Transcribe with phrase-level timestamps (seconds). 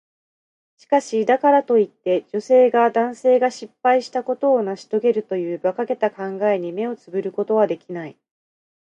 [0.77, 8.17] しかし、だからといって、女性が男性が失敗したことを成し遂げるという馬鹿げた考えに目をつぶることはできない。